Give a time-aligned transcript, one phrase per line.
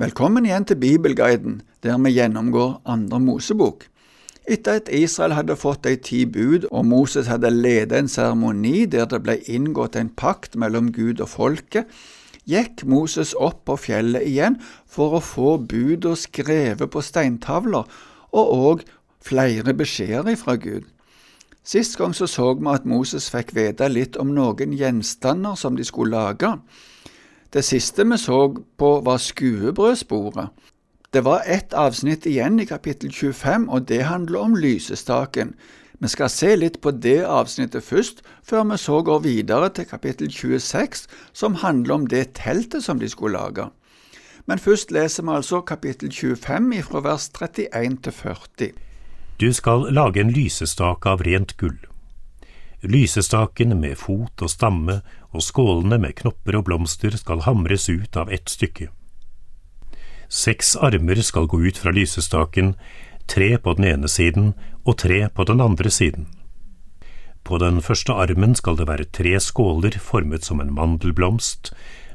[0.00, 3.82] Velkommen igjen til Bibelguiden, der vi gjennomgår andre Mosebok.
[4.48, 9.04] Etter at Israel hadde fått de ti bud og Moses hadde ledet en seremoni der
[9.10, 11.92] det ble inngått en pakt mellom Gud og folket,
[12.48, 14.56] gikk Moses opp på fjellet igjen
[14.88, 17.84] for å få buda skrevet på steintavler
[18.32, 18.86] og òg
[19.20, 20.88] flere beskjeder fra Gud.
[21.68, 25.84] Sist gang så, så vi at Moses fikk vite litt om noen gjenstander som de
[25.84, 26.54] skulle lage.
[27.52, 30.48] Det siste vi så på, var skuebrødsporet.
[31.12, 35.52] Det var ett avsnitt igjen i kapittel 25, og det handler om lysestaken.
[36.00, 40.32] Vi skal se litt på det avsnittet først, før vi så går videre til kapittel
[40.32, 43.68] 26, som handler om det teltet som de skulle lage.
[44.46, 48.72] Men først leser vi altså kapittel 25 fra vers 31 til 40.
[49.40, 51.78] Du skal lage en lysestake av rent gull.
[52.82, 58.32] Lysestaken med fot og stamme og skålene med knopper og blomster skal hamres ut av
[58.32, 58.90] ett stykke.
[60.32, 62.74] Seks armer skal gå ut fra lysestaken,
[63.28, 64.52] tre på den ene siden
[64.84, 66.28] og tre på den andre siden.
[67.44, 71.72] På den første armen skal det være tre skåler formet som en mandelblomst,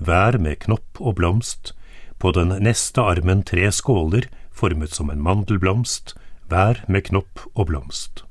[0.00, 1.74] hver med knopp og blomst,
[2.18, 6.14] på den neste armen tre skåler formet som en mandelblomst,
[6.48, 8.24] hver med knopp og blomst.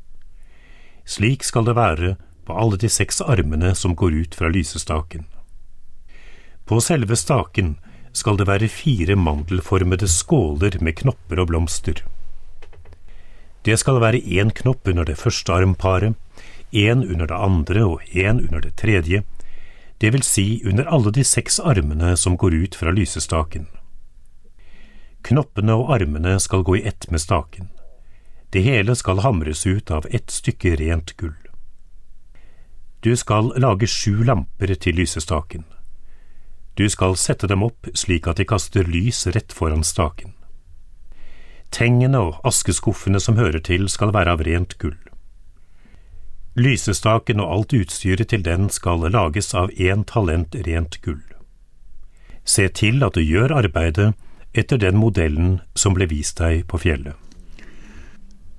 [1.09, 2.17] Slik skal det være
[2.49, 5.25] på alle de seks armene som går ut fra lysestaken.
[6.65, 7.75] På selve staken
[8.11, 12.01] skal det være fire mandelformede skåler med knopper og blomster.
[13.61, 16.15] Det skal være én knopp under det første armparet,
[16.73, 19.21] én under det andre og én under det tredje,
[20.01, 23.67] det vil si under alle de seks armene som går ut fra lysestaken.
[25.21, 27.69] Knoppene og armene skal gå i ett med staken.
[28.49, 31.37] Det hele skal hamres ut av ett stykke rent gull.
[33.01, 35.63] Du skal lage sju lamper til lysestaken.
[36.75, 40.33] Du skal sette dem opp slik at de kaster lys rett foran staken.
[41.71, 44.97] Tengene og askeskuffene som hører til, skal være av rent gull.
[46.59, 51.23] Lysestaken og alt utstyret til den skal lages av én talent rent gull.
[52.43, 54.11] Se til at du gjør arbeidet
[54.57, 57.15] etter den modellen som ble vist deg på fjellet.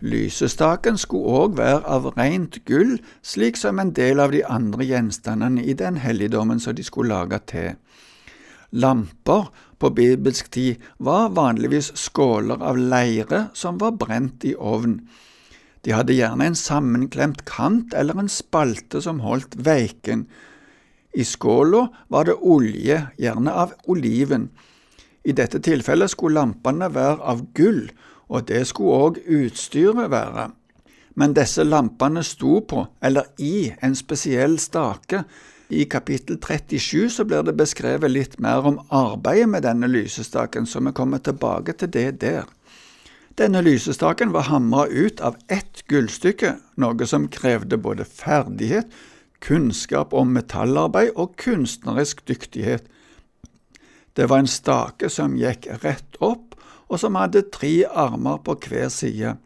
[0.01, 5.61] Lysestaken skulle òg være av rent gull, slik som en del av de andre gjenstandene
[5.61, 7.75] i den helligdommen som de skulle lage til.
[8.73, 9.51] Lamper
[9.81, 15.01] på bibelsk tid var vanligvis skåler av leire som var brent i ovn.
[15.85, 20.27] De hadde gjerne en sammenklemt kant eller en spalte som holdt veiken.
[21.13, 24.49] I skåla var det olje, gjerne av oliven.
[25.25, 27.89] I dette tilfellet skulle lampene være av gull,
[28.31, 30.51] og det skulle òg utstyret være.
[31.19, 35.25] Men disse lampene sto på, eller i, en spesiell stake.
[35.71, 40.81] I kapittel 37 så blir det beskrevet litt mer om arbeidet med denne lysestaken, så
[40.81, 42.49] vi kommer tilbake til det der.
[43.39, 48.91] Denne lysestaken var hamra ut av ett gullstykke, noe som krevde både ferdighet,
[49.41, 52.85] kunnskap om metallarbeid og kunstnerisk dyktighet.
[54.17, 56.50] Det var en stake som gikk rett opp,
[56.91, 59.37] og som hadde tre armer på hver side.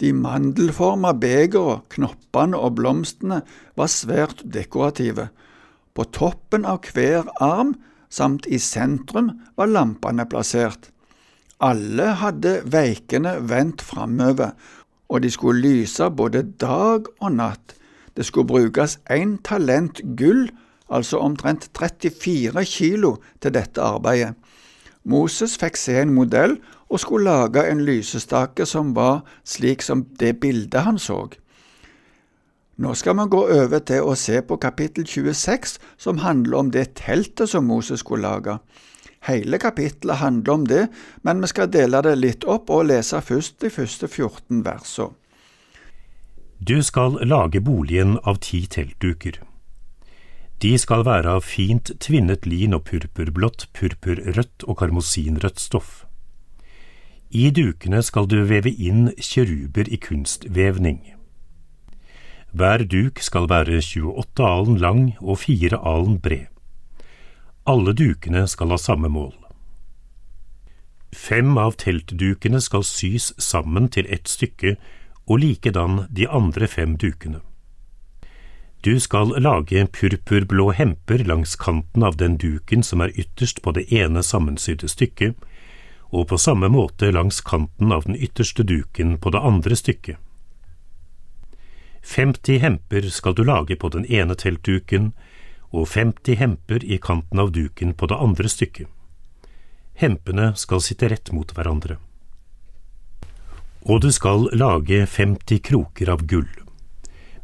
[0.00, 3.40] De mandelforma begera, knoppene og blomstene
[3.76, 5.30] var svært dekorative.
[5.96, 7.74] På toppen av hver arm
[8.12, 10.90] samt i sentrum var lampene plassert.
[11.64, 14.52] Alle hadde veikene vendt framover,
[15.08, 17.72] og de skulle lyse både dag og natt.
[18.16, 20.50] Det skulle brukes én talent gull,
[20.92, 24.36] altså omtrent 34 kilo, til dette arbeidet.
[25.06, 26.56] Moses fikk se en modell
[26.90, 31.28] og skulle lage en lysestake som var slik som det bildet han så.
[32.76, 36.90] Nå skal vi gå over til å se på kapittel 26, som handler om det
[36.98, 38.58] teltet som Moses skulle lage.
[39.24, 40.82] Hele kapittelet handler om det,
[41.22, 45.14] men vi skal dele det litt opp og lese først de første 14 versene.
[46.56, 49.42] Du skal lage boligen av ti teltduker.
[50.62, 56.06] De skal være av fint tvinnet lin og purpurblått, purpurrødt og karmosinrødt stoff.
[57.28, 61.02] I dukene skal du veve inn kjeruber i kunstvevning.
[62.56, 66.46] Hver duk skal være 28 alen lang og 4 alen bred.
[67.66, 69.34] Alle dukene skal ha samme mål.
[71.12, 74.76] Fem av teltdukene skal sys sammen til ett stykke,
[75.26, 77.42] og likedan de andre fem dukene.
[78.86, 83.82] Du skal lage purpurblå hemper langs kanten av den duken som er ytterst på det
[83.90, 85.32] ene sammensydde stykket,
[86.14, 90.20] og på samme måte langs kanten av den ytterste duken på det andre stykket.
[92.02, 95.08] 50 hemper skal du lage på den ene teltduken,
[95.74, 98.86] og 50 hemper i kanten av duken på det andre stykket.
[99.98, 101.98] Hempene skal sitte rett mot hverandre.
[103.82, 106.65] Og du skal lage 50 kroker av gull.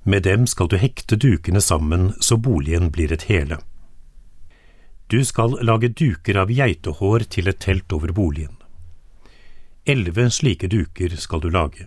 [0.05, 3.59] Med dem skal du hekte dukene sammen så boligen blir et hele.
[5.07, 8.57] Du skal lage duker av geitehår til et telt over boligen.
[9.87, 11.87] Elleve slike duker skal du lage.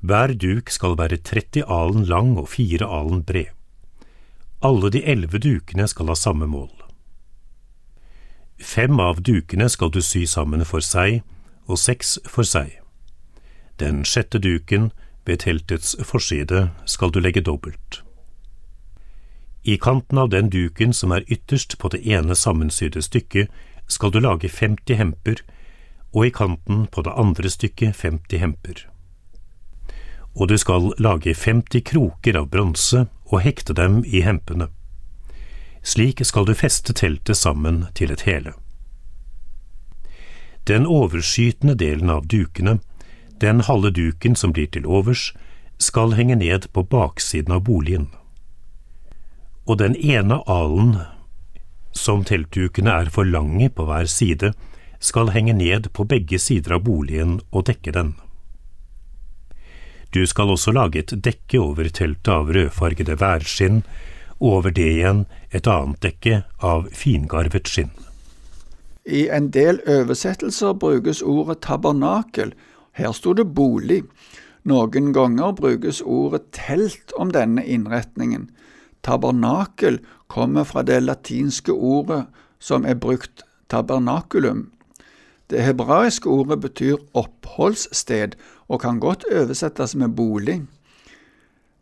[0.00, 3.52] Hver duk skal være 30 alen lang og fire alen bred.
[4.62, 6.70] Alle de elleve dukene skal ha samme mål.
[8.58, 11.22] Fem av dukene skal du sy sammen for seg,
[11.66, 12.78] og seks for seg.
[13.76, 14.92] Den sjette duken
[15.26, 18.02] ved teltets forside skal du legge dobbelt.
[19.66, 23.50] I kanten av den duken som er ytterst på det ene sammensydde stykket,
[23.88, 25.42] skal du lage 50 hemper,
[26.14, 28.86] og i kanten på det andre stykket 50 hemper.
[30.34, 34.68] Og du skal lage 50 kroker av bronse og hekte dem i hempene.
[35.82, 38.54] Slik skal du feste teltet sammen til et hele.
[40.66, 42.78] Den overskytende delen av dukene
[43.40, 45.32] den halve duken som blir til overs,
[45.78, 48.08] skal henge ned på baksiden av boligen.
[49.66, 50.96] Og den ene alen,
[51.92, 54.52] som teltdukene er for lange på hver side,
[55.00, 58.14] skal henge ned på begge sider av boligen og dekke den.
[60.14, 63.82] Du skal også lage et dekke over teltet av rødfargede værskinn,
[64.40, 67.92] og over det igjen et annet dekke av fingarvet skinn.
[69.06, 72.54] I en del oversettelser brukes ordet tabernakel
[72.96, 74.02] her sto det bolig.
[74.66, 78.48] Noen ganger brukes ordet telt om denne innretningen.
[79.06, 80.00] Tabernakel
[80.32, 82.24] kommer fra det latinske ordet
[82.58, 84.70] som er brukt tabernakulum.
[85.50, 88.34] Det hebraiske ordet betyr oppholdssted
[88.68, 90.64] og kan godt oversettes med bolig.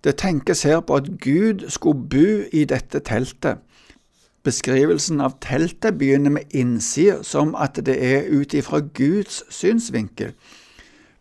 [0.05, 3.62] Det tenkes her på at Gud skulle bo i dette teltet.
[4.44, 10.34] Beskrivelsen av teltet begynner med innsida, som at det er ut ifra Guds synsvinkel.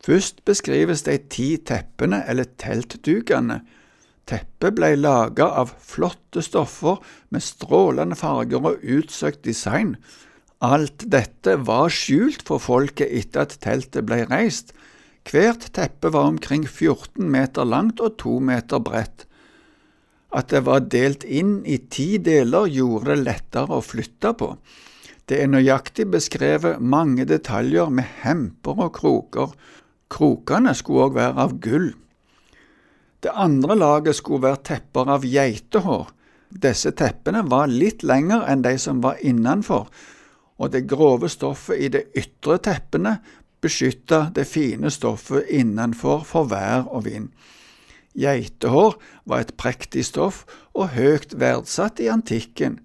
[0.04, 3.62] Først beskrives de ti teppene, eller teltdukene.
[4.28, 7.00] Teppet ble laget av flotte stoffer
[7.32, 9.96] med strålende farger og utsøkt design.
[10.64, 14.72] Alt dette var skjult for folket etter at teltet ble reist.
[15.28, 19.26] Hvert teppe var omkring 14 meter langt og to meter bredt.
[20.36, 24.50] At det var delt inn i ti deler, gjorde det lettere å flytte på.
[25.30, 29.54] Det er nøyaktig beskrevet mange detaljer med hemper og kroker,
[30.12, 31.92] Krokene skulle òg være av gull.
[33.24, 36.10] Det andre laget skulle være tepper av geitehår.
[36.50, 39.88] Disse teppene var litt lengre enn de som var innenfor,
[40.60, 43.18] og det grove stoffet i de ytre teppene
[43.64, 47.32] beskytta det fine stoffet innenfor for vær og vind.
[48.14, 50.44] Geitehår var et prektig stoff
[50.76, 52.78] og høyt verdsatt i antikken.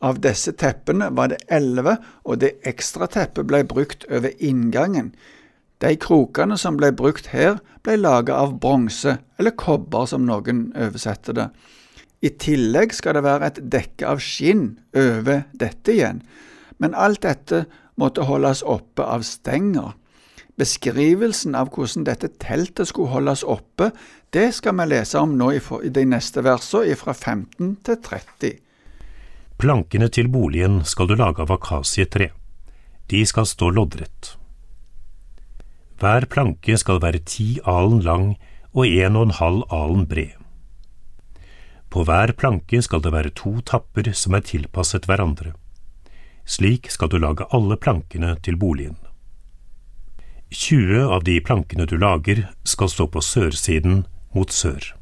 [0.00, 5.12] Av disse teppene var det elleve, og det ekstra teppet ble brukt over inngangen.
[5.80, 11.36] De krokene som ble brukt her, ble laget av bronse, eller kobber som noen oversetter
[11.36, 11.46] det.
[12.20, 16.20] I tillegg skal det være et dekke av skinn over dette igjen,
[16.80, 17.64] men alt dette
[18.00, 19.94] måtte holdes oppe av stenger.
[20.60, 23.88] Beskrivelsen av hvordan dette teltet skulle holdes oppe,
[24.36, 28.58] det skal vi lese om nå i de neste versene, fra 15 til 30.
[29.60, 32.30] Plankene til boligen skal du lage av akasietre.
[33.08, 34.39] De skal stå loddrett.
[36.00, 38.28] Hver planke skal være ti alen lang
[38.72, 40.36] og en og en halv alen bred.
[41.90, 45.52] På hver planke skal det være to tapper som er tilpasset hverandre.
[46.46, 48.96] Slik skal du lage alle plankene til boligen.
[50.50, 54.94] 20 av de plankene du lager, skal stå på sørsiden mot sør.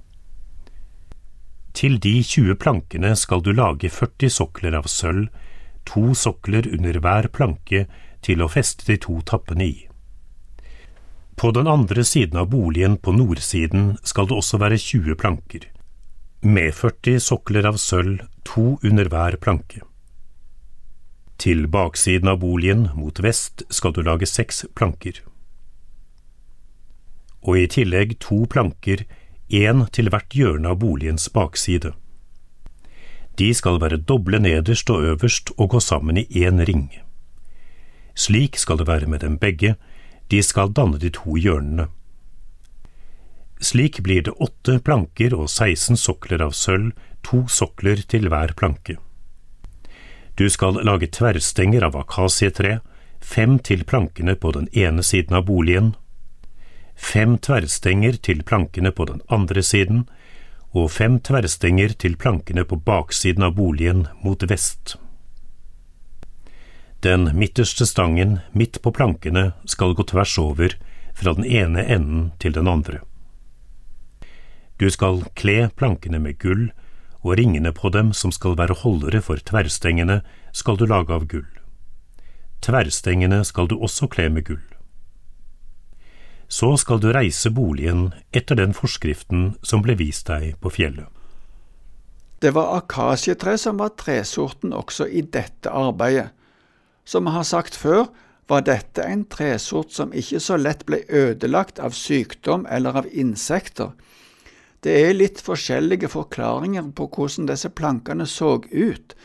[1.72, 5.28] Til de 20 plankene skal du lage 40 sokler av sølv,
[5.86, 7.86] to sokler under hver planke
[8.20, 9.87] til å feste de to tappene i.
[11.38, 15.68] På den andre siden av boligen på nordsiden skal det også være 20 planker,
[16.42, 19.84] med 40 sokler av sølv, to under hver planke.
[21.38, 25.20] Til baksiden av boligen, mot vest, skal du lage seks planker.
[27.46, 29.04] Og i tillegg to planker,
[29.46, 31.92] én til hvert hjørne av boligens bakside.
[33.38, 36.88] De skal være doble nederst og øverst og gå sammen i én ring.
[38.18, 39.76] Slik skal det være med dem begge,
[40.28, 41.88] de skal danne de to hjørnene.
[43.60, 46.92] Slik blir det åtte planker og 16 sokler av sølv,
[47.26, 48.98] to sokler til hver planke.
[50.38, 52.78] Du skal lage tverrstenger av akasietre,
[53.18, 55.96] fem til plankene på den ene siden av boligen,
[56.94, 60.06] fem tverrstenger til plankene på den andre siden,
[60.70, 64.94] og fem tverrstenger til plankene på baksiden av boligen mot vest.
[67.00, 70.74] Den midterste stangen midt på plankene skal gå tvers over,
[71.14, 73.00] fra den ene enden til den andre.
[74.78, 76.68] Du skal kle plankene med gull,
[77.22, 80.20] og ringene på dem som skal være holdere for tverrstengene,
[80.52, 81.46] skal du lage av gull.
[82.62, 84.64] Tverrstengene skal du også kle med gull.
[86.48, 91.06] Så skal du reise boligen etter den forskriften som ble vist deg på fjellet.
[92.38, 96.30] Det var akasjetre som var tresorten også i dette arbeidet.
[97.08, 98.10] Som vi har sagt før,
[98.48, 103.94] var dette en tresort som ikke så lett ble ødelagt av sykdom eller av insekter.
[104.84, 109.16] Det er litt forskjellige forklaringer på hvordan disse plankene så ut.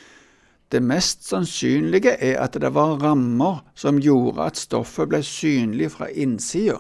[0.72, 6.08] Det mest sannsynlige er at det var rammer som gjorde at stoffet ble synlig fra
[6.08, 6.80] innsida.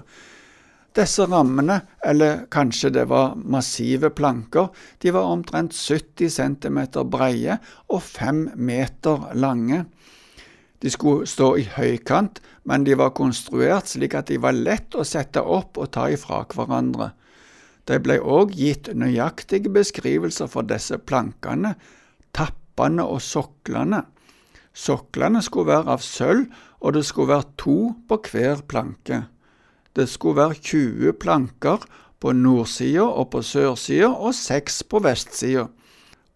[0.95, 4.71] Disse rammene, eller kanskje det var massive planker,
[5.03, 6.79] de var omtrent 70 cm
[7.11, 7.59] breie
[7.91, 9.83] og 5 meter lange.
[10.83, 15.05] De skulle stå i høykant, men de var konstruert slik at de var lett å
[15.07, 17.13] sette opp og ta ifra hverandre.
[17.87, 21.73] Det ble òg gitt nøyaktige beskrivelser for disse plankene,
[22.35, 24.03] tappene og soklene.
[24.75, 26.47] Soklene skulle være av sølv,
[26.83, 29.23] og det skulle være to på hver planke.
[29.95, 31.87] Det skulle være 20 planker
[32.19, 35.69] på nordsida og på sørsida og seks på vestsida.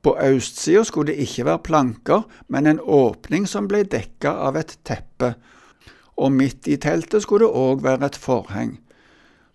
[0.03, 4.77] På østsida skulle det ikke være planker, men en åpning som ble dekka av et
[4.85, 5.33] teppe,
[6.17, 8.77] og midt i teltet skulle det òg være et forheng.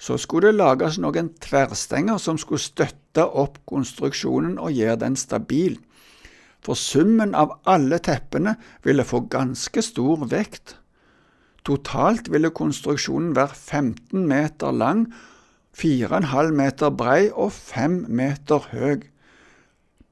[0.03, 5.79] Så skulle det lages noen tverrstenger som skulle støtte opp konstruksjonen og gjøre den stabil.
[6.63, 10.77] For summen av alle teppene ville få ganske stor vekt.
[11.67, 15.07] Totalt ville konstruksjonen være 15 meter lang,
[15.79, 19.07] 4,5 meter brei og 5 meter høy.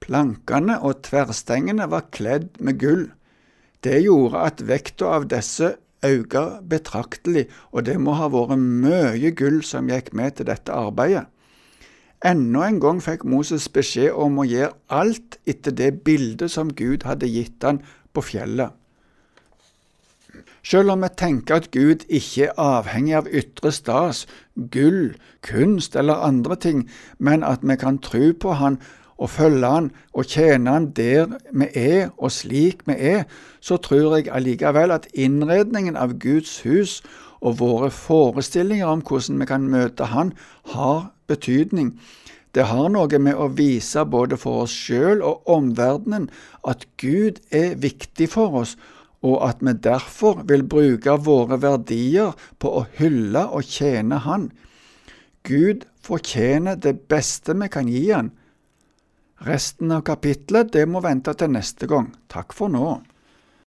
[0.01, 3.07] Plankene og tverrstengene var kledd med gull.
[3.85, 9.61] Det gjorde at vekta av disse økte betraktelig, og det må ha vært mye gull
[9.67, 11.27] som gikk med til dette arbeidet.
[12.25, 17.07] Enda en gang fikk Moses beskjed om å gjøre alt etter det bildet som Gud
[17.09, 17.81] hadde gitt han
[18.13, 18.77] på fjellet.
[20.61, 26.21] Selv om vi tenker at Gud ikke er avhengig av ytre stas, gull, kunst eller
[26.21, 26.83] andre ting,
[27.19, 28.77] men at vi kan tro på Han
[29.21, 33.25] og følge Han og tjene Han der vi er og slik vi er,
[33.61, 37.01] så tror jeg allikevel at innredningen av Guds hus
[37.41, 40.33] og våre forestillinger om hvordan vi kan møte Han,
[40.73, 41.95] har betydning.
[42.55, 46.27] Det har noe med å vise både for oss sjøl og omverdenen
[46.67, 48.75] at Gud er viktig for oss,
[49.23, 54.49] og at vi derfor vil bruke våre verdier på å hylle og tjene Han.
[55.45, 58.33] Gud fortjener det beste vi kan gi Han,
[59.41, 62.11] Resten av kapitlet det må vente til neste gang.
[62.29, 62.99] Takk for nå.